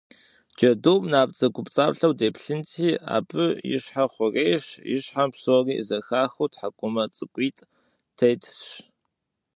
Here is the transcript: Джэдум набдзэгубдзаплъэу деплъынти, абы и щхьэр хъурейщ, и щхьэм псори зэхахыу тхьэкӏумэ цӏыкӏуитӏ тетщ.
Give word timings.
Джэдум 0.55 1.03
набдзэгубдзаплъэу 1.11 2.13
деплъынти, 2.19 2.89
абы 3.15 3.45
и 3.73 3.75
щхьэр 3.81 4.09
хъурейщ, 4.13 4.67
и 4.93 4.95
щхьэм 5.03 5.29
псори 5.33 5.75
зэхахыу 5.87 6.49
тхьэкӏумэ 6.53 7.03
цӏыкӏуитӏ 7.15 7.67
тетщ. 8.17 8.53